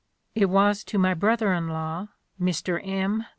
[0.33, 2.07] It was to my brother in law,
[2.41, 2.81] Mr.
[2.83, 3.25] M.